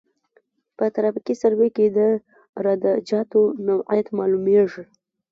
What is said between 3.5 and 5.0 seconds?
نوعیت معلومیږي